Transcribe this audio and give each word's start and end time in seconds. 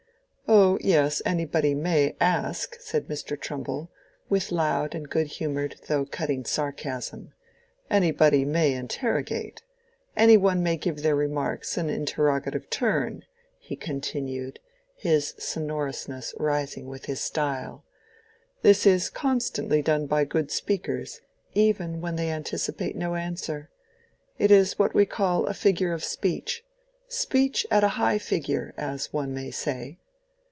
"Oh 0.53 0.77
yes, 0.81 1.21
anybody 1.25 1.73
may 1.73 2.13
ask," 2.19 2.75
said 2.81 3.07
Mr. 3.07 3.39
Trumbull, 3.39 3.89
with 4.27 4.51
loud 4.51 4.93
and 4.93 5.09
good 5.09 5.27
humored 5.27 5.77
though 5.87 6.03
cutting 6.05 6.43
sarcasm. 6.43 7.31
"Anybody 7.89 8.43
may 8.43 8.73
interrogate. 8.73 9.63
Any 10.17 10.35
one 10.35 10.61
may 10.61 10.75
give 10.75 11.03
their 11.03 11.15
remarks 11.15 11.77
an 11.77 11.89
interrogative 11.89 12.69
turn," 12.69 13.23
he 13.59 13.77
continued, 13.77 14.59
his 14.93 15.35
sonorousness 15.37 16.33
rising 16.37 16.87
with 16.87 17.05
his 17.05 17.21
style. 17.21 17.85
"This 18.61 18.85
is 18.85 19.09
constantly 19.09 19.81
done 19.81 20.05
by 20.05 20.25
good 20.25 20.51
speakers, 20.51 21.21
even 21.53 22.01
when 22.01 22.17
they 22.17 22.29
anticipate 22.29 22.97
no 22.97 23.15
answer. 23.15 23.69
It 24.37 24.51
is 24.51 24.77
what 24.77 24.93
we 24.93 25.05
call 25.05 25.45
a 25.45 25.53
figure 25.53 25.93
of 25.93 26.03
speech—speech 26.03 27.67
at 27.71 27.85
a 27.85 27.95
high 27.95 28.17
figure, 28.17 28.73
as 28.75 29.13
one 29.13 29.33
may 29.33 29.51
say." 29.51 29.97